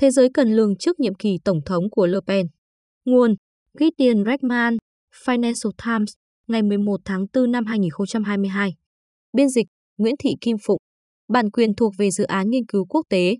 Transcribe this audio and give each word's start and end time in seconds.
Thế 0.00 0.10
giới 0.10 0.28
cần 0.34 0.48
lường 0.56 0.76
trước 0.76 1.00
nhiệm 1.00 1.14
kỳ 1.14 1.38
tổng 1.44 1.60
thống 1.66 1.90
của 1.90 2.06
Le 2.06 2.18
Pen. 2.26 2.46
Nguồn 3.04 3.34
Gideon 3.74 4.24
Reckman, 4.24 4.76
Financial 5.24 5.70
Times, 5.84 6.12
ngày 6.48 6.62
11 6.62 7.00
tháng 7.04 7.26
4 7.34 7.50
năm 7.50 7.66
2022. 7.66 8.74
Biên 9.32 9.48
dịch 9.48 9.66
Nguyễn 9.98 10.14
Thị 10.18 10.30
Kim 10.40 10.56
Phụng. 10.66 10.78
Bản 11.28 11.50
quyền 11.50 11.74
thuộc 11.74 11.92
về 11.98 12.10
dự 12.10 12.24
án 12.24 12.50
nghiên 12.50 12.66
cứu 12.66 12.84
quốc 12.88 13.02
tế. 13.08 13.36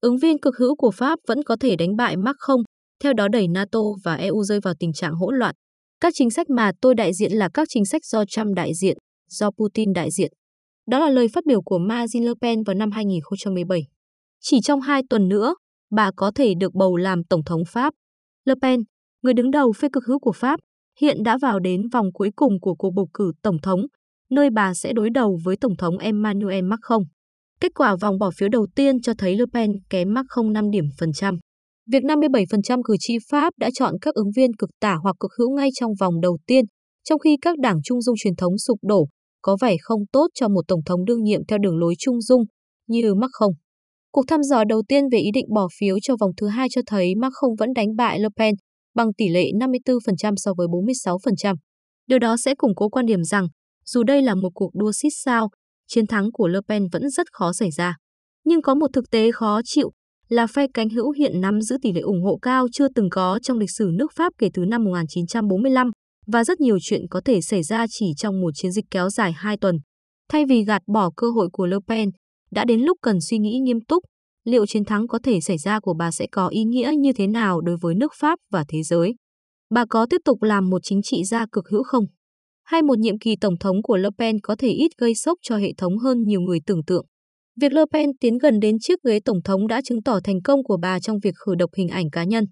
Ứng 0.00 0.16
viên 0.18 0.38
cực 0.38 0.56
hữu 0.56 0.76
của 0.76 0.90
Pháp 0.90 1.18
vẫn 1.28 1.42
có 1.42 1.56
thể 1.60 1.76
đánh 1.76 1.96
bại 1.96 2.16
Macron, 2.16 2.60
theo 3.02 3.12
đó 3.12 3.28
đẩy 3.28 3.48
NATO 3.48 3.80
và 4.04 4.14
EU 4.14 4.42
rơi 4.42 4.60
vào 4.60 4.74
tình 4.78 4.92
trạng 4.92 5.14
hỗn 5.14 5.34
loạn. 5.34 5.54
Các 6.00 6.12
chính 6.16 6.30
sách 6.30 6.50
mà 6.50 6.72
tôi 6.80 6.94
đại 6.94 7.14
diện 7.14 7.32
là 7.32 7.48
các 7.54 7.68
chính 7.70 7.84
sách 7.84 8.04
do 8.04 8.24
Trump 8.24 8.56
đại 8.56 8.74
diện, 8.74 8.96
do 9.28 9.50
Putin 9.50 9.92
đại 9.92 10.08
diện. 10.10 10.32
Đó 10.86 10.98
là 10.98 11.10
lời 11.10 11.28
phát 11.34 11.46
biểu 11.46 11.62
của 11.62 11.78
Marine 11.78 12.26
Le 12.26 12.32
Pen 12.40 12.62
vào 12.62 12.74
năm 12.74 12.90
2017. 12.90 13.80
Chỉ 14.40 14.60
trong 14.60 14.80
hai 14.80 15.02
tuần 15.10 15.28
nữa, 15.28 15.54
bà 15.90 16.10
có 16.16 16.32
thể 16.34 16.54
được 16.54 16.74
bầu 16.74 16.96
làm 16.96 17.24
Tổng 17.24 17.44
thống 17.44 17.62
Pháp. 17.68 17.94
Le 18.44 18.54
Pen, 18.62 18.80
người 19.22 19.34
đứng 19.34 19.50
đầu 19.50 19.72
phe 19.72 19.88
cực 19.92 20.04
hữu 20.04 20.18
của 20.18 20.32
Pháp, 20.32 20.60
hiện 21.00 21.22
đã 21.22 21.38
vào 21.42 21.58
đến 21.58 21.88
vòng 21.92 22.06
cuối 22.12 22.30
cùng 22.36 22.60
của 22.60 22.74
cuộc 22.74 22.90
bầu 22.90 23.08
cử 23.14 23.32
Tổng 23.42 23.58
thống, 23.62 23.80
nơi 24.30 24.50
bà 24.50 24.74
sẽ 24.74 24.92
đối 24.92 25.10
đầu 25.10 25.38
với 25.44 25.56
Tổng 25.56 25.76
thống 25.76 25.98
Emmanuel 25.98 26.64
Macron. 26.64 27.02
Kết 27.60 27.72
quả 27.74 27.96
vòng 28.00 28.18
bỏ 28.18 28.30
phiếu 28.36 28.48
đầu 28.48 28.66
tiên 28.74 29.00
cho 29.00 29.12
thấy 29.18 29.36
Le 29.36 29.44
Pen 29.54 29.70
kém 29.90 30.14
Macron 30.14 30.52
5 30.52 30.70
điểm 30.70 30.84
phần 30.98 31.12
trăm. 31.12 31.38
Việc 31.92 32.02
57% 32.02 32.82
cử 32.84 32.94
tri 33.00 33.16
Pháp 33.30 33.52
đã 33.58 33.70
chọn 33.74 33.94
các 34.00 34.14
ứng 34.14 34.30
viên 34.36 34.50
cực 34.58 34.70
tả 34.80 34.94
hoặc 35.02 35.16
cực 35.20 35.30
hữu 35.38 35.56
ngay 35.56 35.68
trong 35.74 35.92
vòng 36.00 36.20
đầu 36.20 36.38
tiên, 36.46 36.64
trong 37.04 37.18
khi 37.18 37.36
các 37.42 37.58
đảng 37.58 37.80
trung 37.84 38.02
dung 38.02 38.16
truyền 38.18 38.36
thống 38.36 38.58
sụp 38.58 38.78
đổ, 38.82 39.08
có 39.42 39.56
vẻ 39.60 39.76
không 39.80 40.00
tốt 40.12 40.26
cho 40.34 40.48
một 40.48 40.62
tổng 40.68 40.80
thống 40.86 41.04
đương 41.04 41.22
nhiệm 41.22 41.40
theo 41.48 41.58
đường 41.58 41.78
lối 41.78 41.94
trung 41.98 42.20
dung 42.20 42.42
như 42.86 43.14
Macron. 43.14 43.50
Cuộc 44.12 44.24
thăm 44.28 44.42
dò 44.42 44.64
đầu 44.64 44.82
tiên 44.88 45.04
về 45.12 45.18
ý 45.18 45.30
định 45.34 45.46
bỏ 45.54 45.68
phiếu 45.78 45.96
cho 46.02 46.16
vòng 46.20 46.30
thứ 46.36 46.46
hai 46.46 46.68
cho 46.70 46.80
thấy 46.86 47.14
Macron 47.14 47.54
vẫn 47.58 47.72
đánh 47.74 47.96
bại 47.96 48.20
Le 48.20 48.28
Pen 48.36 48.54
bằng 48.94 49.12
tỷ 49.12 49.28
lệ 49.28 49.44
54% 49.60 50.34
so 50.36 50.54
với 50.56 50.66
46%. 50.66 51.56
Điều 52.06 52.18
đó 52.18 52.36
sẽ 52.36 52.54
củng 52.54 52.74
cố 52.74 52.88
quan 52.88 53.06
điểm 53.06 53.24
rằng, 53.24 53.46
dù 53.86 54.02
đây 54.02 54.22
là 54.22 54.34
một 54.34 54.50
cuộc 54.54 54.70
đua 54.74 54.92
xít 54.92 55.10
sao, 55.24 55.48
chiến 55.86 56.06
thắng 56.06 56.32
của 56.32 56.48
Le 56.48 56.60
Pen 56.68 56.86
vẫn 56.92 57.10
rất 57.10 57.26
khó 57.32 57.52
xảy 57.52 57.70
ra. 57.70 57.96
Nhưng 58.44 58.62
có 58.62 58.74
một 58.74 58.86
thực 58.92 59.10
tế 59.10 59.30
khó 59.32 59.60
chịu 59.64 59.90
là 60.28 60.46
phe 60.46 60.66
cánh 60.74 60.88
hữu 60.88 61.10
hiện 61.10 61.40
nắm 61.40 61.60
giữ 61.60 61.76
tỷ 61.82 61.92
lệ 61.92 62.00
ủng 62.00 62.22
hộ 62.22 62.38
cao 62.42 62.66
chưa 62.72 62.88
từng 62.94 63.10
có 63.10 63.38
trong 63.42 63.58
lịch 63.58 63.70
sử 63.70 63.90
nước 63.94 64.12
Pháp 64.16 64.32
kể 64.38 64.48
từ 64.54 64.64
năm 64.64 64.84
1945 64.84 65.90
và 66.26 66.44
rất 66.44 66.60
nhiều 66.60 66.78
chuyện 66.80 67.02
có 67.10 67.20
thể 67.24 67.40
xảy 67.40 67.62
ra 67.62 67.86
chỉ 67.90 68.06
trong 68.16 68.40
một 68.40 68.50
chiến 68.54 68.72
dịch 68.72 68.84
kéo 68.90 69.10
dài 69.10 69.32
2 69.32 69.56
tuần. 69.56 69.76
Thay 70.28 70.44
vì 70.44 70.64
gạt 70.64 70.82
bỏ 70.86 71.10
cơ 71.16 71.30
hội 71.30 71.48
của 71.52 71.66
Le 71.66 71.76
Pen, 71.88 72.08
đã 72.50 72.64
đến 72.64 72.80
lúc 72.80 72.98
cần 73.02 73.20
suy 73.20 73.38
nghĩ 73.38 73.58
nghiêm 73.58 73.80
túc 73.80 74.04
liệu 74.48 74.66
chiến 74.66 74.84
thắng 74.84 75.08
có 75.08 75.18
thể 75.22 75.40
xảy 75.40 75.58
ra 75.58 75.80
của 75.80 75.94
bà 75.94 76.10
sẽ 76.10 76.26
có 76.32 76.48
ý 76.48 76.64
nghĩa 76.64 76.92
như 76.98 77.12
thế 77.12 77.26
nào 77.26 77.60
đối 77.60 77.76
với 77.80 77.94
nước 77.94 78.12
Pháp 78.20 78.38
và 78.50 78.64
thế 78.68 78.82
giới. 78.82 79.14
Bà 79.70 79.84
có 79.90 80.06
tiếp 80.10 80.20
tục 80.24 80.42
làm 80.42 80.70
một 80.70 80.78
chính 80.82 81.02
trị 81.02 81.24
gia 81.24 81.46
cực 81.52 81.68
hữu 81.68 81.82
không? 81.82 82.04
Hay 82.64 82.82
một 82.82 82.98
nhiệm 82.98 83.18
kỳ 83.18 83.36
tổng 83.36 83.58
thống 83.58 83.82
của 83.82 83.96
Le 83.96 84.08
Pen 84.18 84.40
có 84.42 84.56
thể 84.58 84.68
ít 84.68 84.90
gây 84.98 85.14
sốc 85.14 85.38
cho 85.42 85.56
hệ 85.56 85.72
thống 85.78 85.98
hơn 85.98 86.22
nhiều 86.22 86.40
người 86.40 86.58
tưởng 86.66 86.84
tượng? 86.84 87.06
Việc 87.60 87.72
Le 87.72 87.82
Pen 87.92 88.10
tiến 88.20 88.38
gần 88.38 88.60
đến 88.60 88.76
chiếc 88.80 88.98
ghế 89.04 89.20
tổng 89.24 89.42
thống 89.44 89.66
đã 89.66 89.80
chứng 89.84 90.02
tỏ 90.02 90.20
thành 90.24 90.42
công 90.44 90.64
của 90.64 90.76
bà 90.82 91.00
trong 91.00 91.18
việc 91.22 91.34
khử 91.46 91.54
độc 91.54 91.70
hình 91.76 91.88
ảnh 91.88 92.10
cá 92.10 92.24
nhân. 92.24 92.44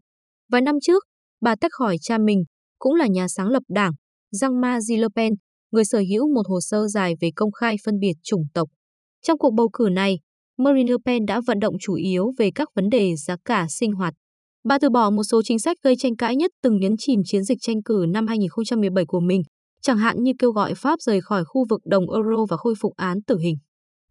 Vài 0.52 0.62
năm 0.62 0.74
trước, 0.82 1.04
bà 1.40 1.54
tách 1.60 1.72
khỏi 1.72 1.96
cha 2.00 2.18
mình, 2.18 2.44
cũng 2.78 2.94
là 2.94 3.06
nhà 3.06 3.28
sáng 3.28 3.48
lập 3.48 3.62
đảng, 3.68 3.92
Jean-Marie 4.34 5.00
Le 5.00 5.08
Pen, 5.16 5.32
người 5.70 5.84
sở 5.84 6.02
hữu 6.10 6.34
một 6.34 6.42
hồ 6.48 6.60
sơ 6.60 6.88
dài 6.88 7.14
về 7.20 7.30
công 7.36 7.52
khai 7.52 7.76
phân 7.84 7.98
biệt 7.98 8.14
chủng 8.22 8.42
tộc. 8.54 8.68
Trong 9.26 9.38
cuộc 9.38 9.50
bầu 9.50 9.68
cử 9.72 9.88
này, 9.92 10.18
Marine 10.58 10.90
Le 10.90 10.96
Pen 11.04 11.26
đã 11.26 11.40
vận 11.46 11.58
động 11.60 11.74
chủ 11.80 11.94
yếu 11.94 12.32
về 12.38 12.50
các 12.54 12.68
vấn 12.74 12.88
đề 12.88 13.16
giá 13.16 13.36
cả 13.44 13.66
sinh 13.68 13.92
hoạt. 13.92 14.14
Bà 14.64 14.78
từ 14.78 14.90
bỏ 14.90 15.10
một 15.10 15.22
số 15.24 15.42
chính 15.42 15.58
sách 15.58 15.76
gây 15.82 15.94
tranh 15.98 16.16
cãi 16.16 16.36
nhất 16.36 16.50
từng 16.62 16.80
nhấn 16.80 16.92
chìm 16.98 17.20
chiến 17.24 17.44
dịch 17.44 17.58
tranh 17.60 17.82
cử 17.82 18.06
năm 18.08 18.26
2017 18.26 19.04
của 19.08 19.20
mình, 19.20 19.42
chẳng 19.82 19.98
hạn 19.98 20.22
như 20.22 20.32
kêu 20.38 20.52
gọi 20.52 20.74
Pháp 20.74 21.00
rời 21.00 21.20
khỏi 21.20 21.44
khu 21.44 21.64
vực 21.70 21.80
đồng 21.84 22.10
euro 22.10 22.44
và 22.50 22.56
khôi 22.56 22.74
phục 22.80 22.92
án 22.96 23.22
tử 23.22 23.38
hình. 23.38 23.56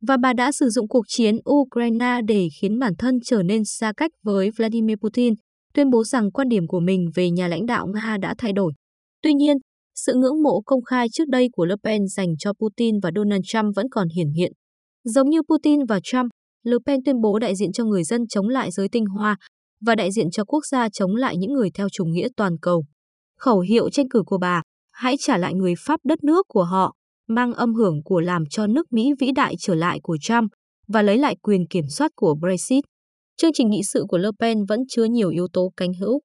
Và 0.07 0.17
bà 0.17 0.33
đã 0.33 0.51
sử 0.51 0.69
dụng 0.69 0.87
cuộc 0.87 1.05
chiến 1.07 1.35
Ukraine 1.49 2.21
để 2.27 2.47
khiến 2.61 2.79
bản 2.79 2.93
thân 2.97 3.19
trở 3.25 3.43
nên 3.43 3.65
xa 3.65 3.93
cách 3.97 4.11
với 4.23 4.51
Vladimir 4.57 4.95
Putin, 5.01 5.33
tuyên 5.73 5.89
bố 5.89 6.03
rằng 6.03 6.31
quan 6.31 6.49
điểm 6.49 6.67
của 6.67 6.79
mình 6.79 7.05
về 7.15 7.29
nhà 7.31 7.47
lãnh 7.47 7.65
đạo 7.65 7.87
Nga 7.93 8.17
đã 8.21 8.35
thay 8.37 8.53
đổi. 8.53 8.73
Tuy 9.21 9.33
nhiên, 9.33 9.57
sự 9.95 10.13
ngưỡng 10.15 10.43
mộ 10.43 10.61
công 10.65 10.83
khai 10.83 11.07
trước 11.11 11.27
đây 11.27 11.49
của 11.51 11.65
Le 11.65 11.75
Pen 11.83 12.07
dành 12.07 12.37
cho 12.39 12.53
Putin 12.53 12.99
và 12.99 13.11
Donald 13.15 13.41
Trump 13.45 13.75
vẫn 13.75 13.85
còn 13.91 14.07
hiển 14.15 14.29
hiện. 14.29 14.51
Giống 15.05 15.29
như 15.29 15.41
Putin 15.41 15.85
và 15.85 15.99
Trump, 16.03 16.31
Le 16.63 16.77
Pen 16.85 16.99
tuyên 17.05 17.21
bố 17.21 17.39
đại 17.39 17.55
diện 17.55 17.71
cho 17.71 17.83
người 17.83 18.03
dân 18.03 18.27
chống 18.27 18.49
lại 18.49 18.71
giới 18.71 18.89
tinh 18.89 19.05
hoa 19.05 19.37
và 19.81 19.95
đại 19.95 20.11
diện 20.11 20.31
cho 20.31 20.43
quốc 20.45 20.65
gia 20.65 20.89
chống 20.89 21.15
lại 21.15 21.37
những 21.37 21.53
người 21.53 21.69
theo 21.73 21.87
chủ 21.89 22.05
nghĩa 22.05 22.27
toàn 22.37 22.57
cầu. 22.61 22.85
Khẩu 23.39 23.59
hiệu 23.59 23.89
tranh 23.89 24.09
cử 24.09 24.23
của 24.25 24.37
bà, 24.37 24.61
hãy 24.91 25.15
trả 25.19 25.37
lại 25.37 25.53
người 25.53 25.73
Pháp 25.79 25.99
đất 26.03 26.23
nước 26.23 26.45
của 26.47 26.63
họ, 26.63 26.93
mang 27.27 27.53
âm 27.53 27.73
hưởng 27.73 28.03
của 28.03 28.19
làm 28.19 28.43
cho 28.49 28.67
nước 28.67 28.93
Mỹ 28.93 29.11
vĩ 29.19 29.31
đại 29.31 29.55
trở 29.59 29.75
lại 29.75 29.99
của 30.03 30.17
Trump 30.21 30.51
và 30.87 31.01
lấy 31.01 31.17
lại 31.17 31.35
quyền 31.41 31.67
kiểm 31.67 31.85
soát 31.89 32.11
của 32.15 32.35
Brexit. 32.41 32.83
Chương 33.37 33.53
trình 33.53 33.69
nghị 33.69 33.81
sự 33.83 34.05
của 34.07 34.17
Le 34.17 34.29
Pen 34.39 34.65
vẫn 34.65 34.79
chứa 34.89 35.03
nhiều 35.03 35.29
yếu 35.29 35.47
tố 35.53 35.71
cánh 35.77 35.93
hữu. 35.93 36.21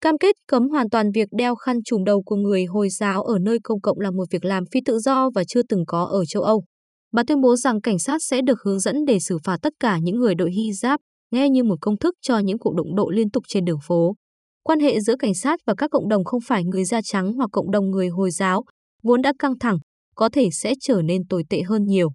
Cam 0.00 0.18
kết 0.18 0.36
cấm 0.48 0.68
hoàn 0.68 0.90
toàn 0.90 1.10
việc 1.14 1.28
đeo 1.32 1.54
khăn 1.54 1.82
trùm 1.84 2.04
đầu 2.04 2.22
của 2.22 2.36
người 2.36 2.64
Hồi 2.64 2.88
giáo 2.88 3.22
ở 3.22 3.38
nơi 3.38 3.58
công 3.62 3.80
cộng 3.80 4.00
là 4.00 4.10
một 4.10 4.24
việc 4.30 4.44
làm 4.44 4.64
phi 4.72 4.80
tự 4.84 4.98
do 4.98 5.30
và 5.34 5.44
chưa 5.44 5.62
từng 5.68 5.84
có 5.86 6.04
ở 6.04 6.24
châu 6.24 6.42
Âu. 6.42 6.64
Bà 7.12 7.22
tuyên 7.26 7.40
bố 7.40 7.56
rằng 7.56 7.80
cảnh 7.80 7.98
sát 7.98 8.22
sẽ 8.22 8.40
được 8.42 8.58
hướng 8.64 8.80
dẫn 8.80 9.04
để 9.04 9.18
xử 9.20 9.38
phạt 9.44 9.56
tất 9.62 9.72
cả 9.80 9.98
những 9.98 10.16
người 10.16 10.34
đội 10.34 10.50
hijab, 10.50 10.98
nghe 11.30 11.48
như 11.48 11.64
một 11.64 11.76
công 11.80 11.98
thức 11.98 12.14
cho 12.20 12.38
những 12.38 12.58
cuộc 12.58 12.74
đụng 12.74 12.96
độ 12.96 13.10
liên 13.10 13.30
tục 13.30 13.44
trên 13.48 13.64
đường 13.64 13.78
phố. 13.86 14.14
Quan 14.62 14.80
hệ 14.80 15.00
giữa 15.00 15.16
cảnh 15.18 15.34
sát 15.34 15.60
và 15.66 15.74
các 15.78 15.90
cộng 15.90 16.08
đồng 16.08 16.24
không 16.24 16.40
phải 16.40 16.64
người 16.64 16.84
da 16.84 17.00
trắng 17.04 17.32
hoặc 17.32 17.50
cộng 17.52 17.70
đồng 17.70 17.90
người 17.90 18.08
Hồi 18.08 18.30
giáo, 18.30 18.64
vốn 19.02 19.22
đã 19.22 19.32
căng 19.38 19.58
thẳng, 19.58 19.78
có 20.14 20.28
thể 20.28 20.48
sẽ 20.52 20.74
trở 20.80 21.02
nên 21.02 21.26
tồi 21.28 21.44
tệ 21.50 21.62
hơn 21.62 21.84
nhiều. 21.84 22.08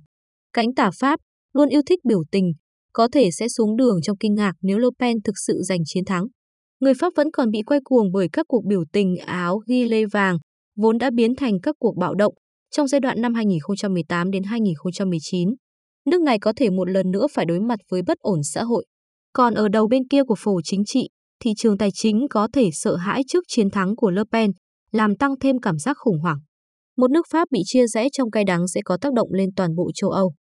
Cánh 0.54 0.74
tả 0.76 0.92
Pháp, 1.00 1.20
luôn 1.54 1.70
yêu 1.70 1.82
thích 1.86 2.00
biểu 2.04 2.24
tình, 2.32 2.52
có 2.94 3.08
thể 3.12 3.32
sẽ 3.32 3.48
xuống 3.50 3.76
đường 3.76 4.02
trong 4.02 4.18
kinh 4.18 4.36
ngạc 4.36 4.54
nếu 4.62 4.78
Le 4.78 4.88
Pen 5.00 5.22
thực 5.22 5.36
sự 5.48 5.62
giành 5.62 5.80
chiến 5.86 6.06
thắng. 6.06 6.24
Người 6.80 6.94
Pháp 6.94 7.14
vẫn 7.16 7.32
còn 7.32 7.52
bị 7.52 7.62
quay 7.66 7.80
cuồng 7.84 8.12
bởi 8.12 8.28
các 8.34 8.46
cuộc 8.50 8.66
biểu 8.66 8.84
tình 8.94 9.16
áo 9.26 9.60
ghi 9.68 9.90
lê 9.90 10.06
vàng, 10.06 10.38
vốn 10.76 10.98
đã 10.98 11.10
biến 11.14 11.36
thành 11.36 11.54
các 11.64 11.76
cuộc 11.80 11.98
bạo 11.98 12.16
động, 12.16 12.34
trong 12.72 12.88
giai 12.88 13.02
đoạn 13.02 13.22
năm 13.22 13.34
2018 13.34 14.32
đến 14.32 14.44
2019, 14.44 15.50
nước 16.06 16.22
này 16.22 16.40
có 16.40 16.54
thể 16.56 16.70
một 16.70 16.90
lần 16.90 17.12
nữa 17.12 17.28
phải 17.34 17.46
đối 17.46 17.60
mặt 17.60 17.80
với 17.90 18.02
bất 18.02 18.18
ổn 18.20 18.40
xã 18.44 18.64
hội. 18.64 18.86
Còn 19.34 19.54
ở 19.54 19.68
đầu 19.68 19.88
bên 19.88 20.08
kia 20.08 20.24
của 20.24 20.36
phổ 20.38 20.62
chính 20.64 20.86
trị, 20.86 21.10
thị 21.40 21.52
trường 21.58 21.78
tài 21.78 21.90
chính 21.94 22.28
có 22.30 22.48
thể 22.54 22.70
sợ 22.74 22.96
hãi 22.96 23.22
trước 23.28 23.44
chiến 23.48 23.70
thắng 23.70 23.96
của 23.96 24.12
Le 24.12 24.22
Pen, 24.32 24.52
làm 24.92 25.16
tăng 25.16 25.40
thêm 25.40 25.60
cảm 25.60 25.78
giác 25.80 25.98
khủng 26.00 26.20
hoảng. 26.20 26.38
Một 26.98 27.12
nước 27.12 27.26
Pháp 27.32 27.48
bị 27.52 27.60
chia 27.66 27.88
rẽ 27.88 28.08
trong 28.12 28.32
cay 28.32 28.44
đắng 28.44 28.68
sẽ 28.68 28.82
có 28.86 28.98
tác 29.02 29.14
động 29.14 29.30
lên 29.32 29.50
toàn 29.56 29.76
bộ 29.76 29.92
châu 29.96 30.10
Âu. 30.10 30.34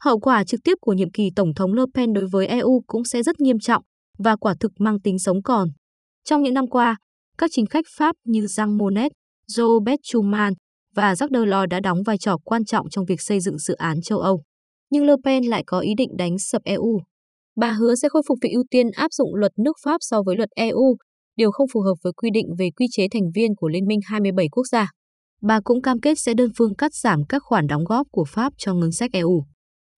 Hậu 0.00 0.18
quả 0.18 0.44
trực 0.44 0.60
tiếp 0.64 0.74
của 0.80 0.92
nhiệm 0.92 1.10
kỳ 1.10 1.30
Tổng 1.36 1.54
thống 1.54 1.72
Le 1.72 1.82
Pen 1.94 2.12
đối 2.12 2.26
với 2.32 2.46
EU 2.46 2.82
cũng 2.86 3.04
sẽ 3.04 3.22
rất 3.22 3.40
nghiêm 3.40 3.58
trọng 3.58 3.82
và 4.18 4.36
quả 4.36 4.54
thực 4.60 4.72
mang 4.78 5.00
tính 5.00 5.18
sống 5.18 5.42
còn. 5.42 5.68
Trong 6.24 6.42
những 6.42 6.54
năm 6.54 6.66
qua, 6.66 6.96
các 7.38 7.50
chính 7.52 7.66
khách 7.66 7.84
Pháp 7.96 8.16
như 8.24 8.40
Jean 8.40 8.78
Monnet, 8.78 9.12
Robert 9.46 10.00
Schuman 10.02 10.52
và 10.94 11.14
Jacques 11.14 11.40
Delors 11.40 11.70
đã 11.70 11.80
đóng 11.80 12.02
vai 12.06 12.18
trò 12.18 12.36
quan 12.44 12.64
trọng 12.64 12.88
trong 12.90 13.04
việc 13.04 13.20
xây 13.20 13.40
dựng 13.40 13.58
dự 13.58 13.74
án 13.74 14.00
châu 14.02 14.18
Âu. 14.18 14.42
Nhưng 14.90 15.04
Le 15.04 15.14
Pen 15.24 15.44
lại 15.44 15.62
có 15.66 15.80
ý 15.80 15.94
định 15.96 16.10
đánh 16.16 16.38
sập 16.38 16.62
EU. 16.64 17.00
Bà 17.56 17.70
hứa 17.70 17.94
sẽ 17.94 18.08
khôi 18.08 18.22
phục 18.28 18.38
việc 18.42 18.50
ưu 18.52 18.64
tiên 18.70 18.90
áp 18.90 19.12
dụng 19.12 19.34
luật 19.34 19.52
nước 19.58 19.76
Pháp 19.84 19.96
so 20.00 20.22
với 20.22 20.36
luật 20.36 20.48
EU, 20.56 20.96
điều 21.36 21.50
không 21.50 21.66
phù 21.72 21.80
hợp 21.80 21.94
với 22.02 22.12
quy 22.12 22.30
định 22.34 22.46
về 22.58 22.70
quy 22.76 22.86
chế 22.90 23.06
thành 23.12 23.30
viên 23.34 23.54
của 23.56 23.68
Liên 23.68 23.86
minh 23.86 24.00
27 24.04 24.48
quốc 24.48 24.64
gia. 24.72 24.90
Bà 25.42 25.60
cũng 25.60 25.82
cam 25.82 26.00
kết 26.00 26.18
sẽ 26.18 26.34
đơn 26.34 26.50
phương 26.58 26.74
cắt 26.74 26.94
giảm 26.94 27.20
các 27.28 27.42
khoản 27.44 27.66
đóng 27.66 27.84
góp 27.84 28.06
của 28.10 28.24
Pháp 28.28 28.52
cho 28.58 28.74
ngân 28.74 28.92
sách 28.92 29.12
EU. 29.12 29.44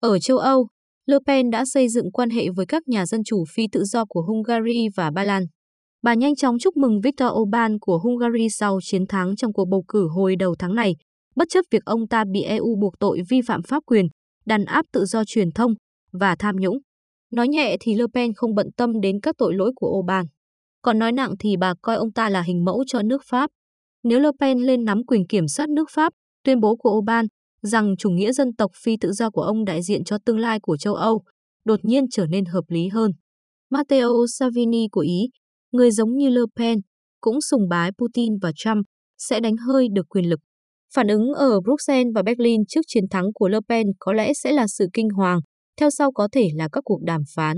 Ở 0.00 0.18
châu 0.18 0.38
Âu, 0.38 0.68
Le 1.06 1.18
Pen 1.26 1.50
đã 1.50 1.64
xây 1.64 1.88
dựng 1.88 2.12
quan 2.12 2.30
hệ 2.30 2.48
với 2.56 2.66
các 2.66 2.88
nhà 2.88 3.06
dân 3.06 3.24
chủ 3.24 3.44
phi 3.54 3.66
tự 3.72 3.84
do 3.84 4.04
của 4.08 4.22
Hungary 4.22 4.88
và 4.96 5.10
Ba 5.10 5.24
Lan. 5.24 5.46
Bà 6.06 6.14
nhanh 6.14 6.36
chóng 6.36 6.58
chúc 6.58 6.76
mừng 6.76 7.00
Viktor 7.00 7.28
Orbán 7.32 7.78
của 7.78 7.98
Hungary 7.98 8.48
sau 8.48 8.78
chiến 8.82 9.06
thắng 9.06 9.36
trong 9.36 9.52
cuộc 9.52 9.64
bầu 9.64 9.84
cử 9.88 10.08
hồi 10.08 10.36
đầu 10.36 10.54
tháng 10.58 10.74
này, 10.74 10.96
bất 11.36 11.48
chấp 11.50 11.64
việc 11.70 11.84
ông 11.84 12.08
ta 12.08 12.24
bị 12.32 12.42
EU 12.42 12.76
buộc 12.80 12.98
tội 12.98 13.20
vi 13.28 13.40
phạm 13.46 13.62
pháp 13.62 13.82
quyền, 13.86 14.06
đàn 14.44 14.64
áp 14.64 14.86
tự 14.92 15.04
do 15.04 15.24
truyền 15.26 15.52
thông 15.52 15.74
và 16.12 16.36
tham 16.38 16.56
nhũng. 16.56 16.78
Nói 17.32 17.48
nhẹ 17.48 17.76
thì 17.80 17.94
Le 17.94 18.04
Pen 18.14 18.34
không 18.34 18.54
bận 18.54 18.66
tâm 18.76 19.00
đến 19.00 19.20
các 19.20 19.34
tội 19.38 19.54
lỗi 19.54 19.72
của 19.76 19.98
Orbán. 19.98 20.26
Còn 20.82 20.98
nói 20.98 21.12
nặng 21.12 21.34
thì 21.38 21.56
bà 21.56 21.74
coi 21.82 21.96
ông 21.96 22.12
ta 22.12 22.28
là 22.28 22.42
hình 22.42 22.64
mẫu 22.64 22.84
cho 22.86 23.02
nước 23.02 23.22
Pháp. 23.24 23.50
Nếu 24.02 24.20
Le 24.20 24.30
Pen 24.40 24.58
lên 24.58 24.84
nắm 24.84 25.04
quyền 25.06 25.26
kiểm 25.26 25.48
soát 25.48 25.68
nước 25.68 25.88
Pháp, 25.90 26.12
tuyên 26.44 26.60
bố 26.60 26.76
của 26.76 26.90
Orbán 26.90 27.26
rằng 27.62 27.94
chủ 27.98 28.10
nghĩa 28.10 28.32
dân 28.32 28.54
tộc 28.54 28.70
phi 28.84 28.96
tự 29.00 29.12
do 29.12 29.30
của 29.30 29.42
ông 29.42 29.64
đại 29.64 29.82
diện 29.82 30.04
cho 30.04 30.18
tương 30.26 30.38
lai 30.38 30.60
của 30.60 30.76
châu 30.76 30.94
Âu, 30.94 31.22
đột 31.64 31.80
nhiên 31.82 32.04
trở 32.10 32.26
nên 32.26 32.44
hợp 32.44 32.64
lý 32.68 32.88
hơn. 32.88 33.12
Matteo 33.70 34.10
Salvini 34.38 34.88
của 34.92 35.00
Ý 35.00 35.28
người 35.76 35.90
giống 35.90 36.16
như 36.16 36.28
Le 36.28 36.40
Pen, 36.56 36.78
cũng 37.20 37.40
sùng 37.40 37.68
bái 37.68 37.90
Putin 37.98 38.38
và 38.42 38.52
Trump, 38.56 38.86
sẽ 39.18 39.40
đánh 39.40 39.56
hơi 39.56 39.88
được 39.92 40.08
quyền 40.08 40.28
lực. 40.28 40.40
Phản 40.94 41.08
ứng 41.08 41.32
ở 41.34 41.60
Bruxelles 41.60 42.12
và 42.14 42.22
Berlin 42.22 42.60
trước 42.68 42.80
chiến 42.86 43.04
thắng 43.10 43.32
của 43.34 43.48
Le 43.48 43.58
Pen 43.68 43.86
có 43.98 44.12
lẽ 44.12 44.32
sẽ 44.34 44.52
là 44.52 44.66
sự 44.66 44.86
kinh 44.92 45.08
hoàng, 45.08 45.40
theo 45.80 45.90
sau 45.90 46.12
có 46.12 46.28
thể 46.32 46.48
là 46.54 46.68
các 46.72 46.80
cuộc 46.84 47.02
đàm 47.02 47.22
phán. 47.34 47.56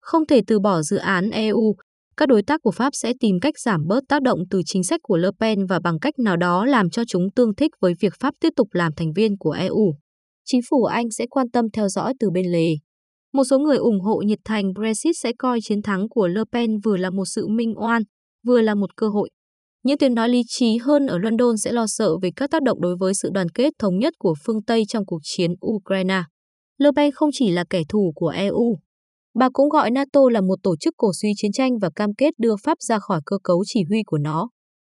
Không 0.00 0.26
thể 0.26 0.40
từ 0.46 0.60
bỏ 0.60 0.82
dự 0.82 0.96
án 0.96 1.30
EU, 1.30 1.74
các 2.16 2.28
đối 2.28 2.42
tác 2.42 2.60
của 2.62 2.70
Pháp 2.70 2.90
sẽ 2.94 3.12
tìm 3.20 3.36
cách 3.40 3.54
giảm 3.58 3.86
bớt 3.86 4.04
tác 4.08 4.22
động 4.22 4.38
từ 4.50 4.60
chính 4.66 4.84
sách 4.84 5.00
của 5.02 5.16
Le 5.16 5.28
Pen 5.40 5.66
và 5.66 5.80
bằng 5.80 5.98
cách 5.98 6.18
nào 6.18 6.36
đó 6.36 6.66
làm 6.66 6.90
cho 6.90 7.02
chúng 7.08 7.30
tương 7.36 7.54
thích 7.54 7.70
với 7.80 7.94
việc 8.00 8.12
Pháp 8.20 8.34
tiếp 8.40 8.52
tục 8.56 8.68
làm 8.72 8.92
thành 8.96 9.12
viên 9.12 9.38
của 9.38 9.50
EU. 9.50 9.94
Chính 10.44 10.60
phủ 10.70 10.84
Anh 10.84 11.10
sẽ 11.10 11.26
quan 11.30 11.50
tâm 11.50 11.64
theo 11.72 11.88
dõi 11.88 12.14
từ 12.20 12.30
bên 12.30 12.46
lề. 12.46 12.68
Một 13.32 13.44
số 13.44 13.58
người 13.58 13.76
ủng 13.76 14.00
hộ 14.00 14.16
nhiệt 14.16 14.38
thành 14.44 14.72
Brexit 14.74 15.16
sẽ 15.22 15.32
coi 15.38 15.60
chiến 15.60 15.82
thắng 15.82 16.08
của 16.08 16.28
Le 16.28 16.42
Pen 16.52 16.78
vừa 16.84 16.96
là 16.96 17.10
một 17.10 17.24
sự 17.24 17.46
minh 17.48 17.74
oan, 17.76 18.02
vừa 18.46 18.60
là 18.60 18.74
một 18.74 18.96
cơ 18.96 19.08
hội. 19.08 19.30
Những 19.82 19.98
tiếng 19.98 20.14
nói 20.14 20.28
lý 20.28 20.42
trí 20.46 20.76
hơn 20.76 21.06
ở 21.06 21.18
London 21.18 21.56
sẽ 21.56 21.72
lo 21.72 21.86
sợ 21.86 22.18
về 22.22 22.30
các 22.36 22.50
tác 22.50 22.62
động 22.62 22.80
đối 22.80 22.96
với 23.00 23.14
sự 23.14 23.30
đoàn 23.32 23.48
kết 23.48 23.72
thống 23.78 23.98
nhất 23.98 24.14
của 24.18 24.34
phương 24.44 24.62
Tây 24.62 24.82
trong 24.88 25.06
cuộc 25.06 25.20
chiến 25.22 25.50
Ukraine. 25.66 26.22
Le 26.78 26.90
Pen 26.96 27.12
không 27.12 27.30
chỉ 27.32 27.50
là 27.50 27.64
kẻ 27.70 27.82
thù 27.88 28.12
của 28.14 28.28
EU. 28.28 28.78
Bà 29.34 29.48
cũng 29.52 29.68
gọi 29.68 29.90
NATO 29.90 30.20
là 30.32 30.40
một 30.40 30.58
tổ 30.62 30.76
chức 30.76 30.94
cổ 30.96 31.12
suý 31.22 31.28
chiến 31.36 31.52
tranh 31.52 31.78
và 31.78 31.90
cam 31.96 32.14
kết 32.14 32.34
đưa 32.38 32.54
Pháp 32.64 32.78
ra 32.80 32.98
khỏi 32.98 33.20
cơ 33.26 33.38
cấu 33.44 33.62
chỉ 33.66 33.84
huy 33.88 34.02
của 34.06 34.18
nó. 34.18 34.48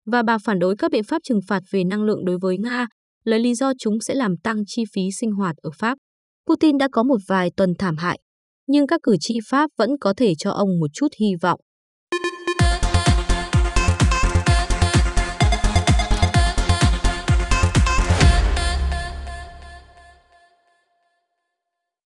Và 0.05 0.23
bà 0.23 0.37
phản 0.37 0.59
đối 0.59 0.75
các 0.75 0.91
biện 0.91 1.03
pháp 1.03 1.21
trừng 1.23 1.39
phạt 1.47 1.63
về 1.71 1.83
năng 1.83 2.03
lượng 2.03 2.25
đối 2.25 2.37
với 2.41 2.57
Nga, 2.57 2.87
lấy 3.23 3.39
lý 3.39 3.55
do 3.55 3.73
chúng 3.79 3.99
sẽ 4.01 4.13
làm 4.15 4.37
tăng 4.37 4.63
chi 4.67 4.83
phí 4.93 5.01
sinh 5.19 5.31
hoạt 5.31 5.55
ở 5.57 5.69
Pháp. 5.77 5.97
Putin 6.47 6.77
đã 6.77 6.87
có 6.91 7.03
một 7.03 7.17
vài 7.27 7.51
tuần 7.57 7.73
thảm 7.79 7.97
hại, 7.97 8.19
nhưng 8.67 8.87
các 8.87 8.99
cử 9.03 9.15
tri 9.19 9.39
Pháp 9.49 9.69
vẫn 9.77 9.89
có 10.01 10.13
thể 10.17 10.33
cho 10.37 10.51
ông 10.51 10.79
một 10.79 10.87
chút 10.93 11.07
hy 11.19 11.35
vọng. 11.41 11.59